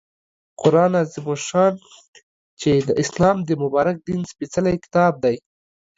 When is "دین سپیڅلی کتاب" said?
4.07-5.13